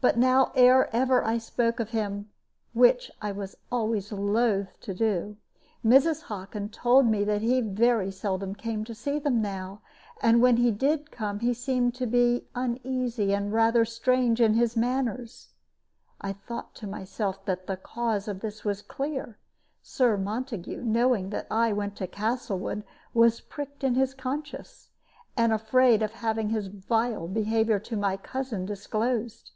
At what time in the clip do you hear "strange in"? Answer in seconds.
13.84-14.54